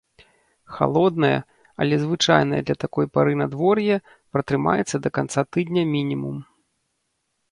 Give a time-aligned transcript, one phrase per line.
[0.75, 1.35] Халоднае,
[1.83, 3.95] але звычайнае для такой пары надвор'е,
[4.37, 6.37] пратрымаецца да канца тыдня мінімум.